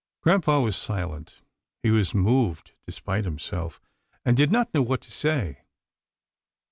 Grampa 0.23 0.59
was 0.59 0.75
silent. 0.77 1.43
He 1.83 1.91
was 1.91 2.15
moved 2.15 2.71
despite 2.87 3.23
him 3.23 3.37
self, 3.37 3.79
and 4.25 4.35
did 4.35 4.51
not 4.51 4.73
know 4.73 4.81
what 4.81 5.01
to 5.01 5.11
say. 5.11 5.59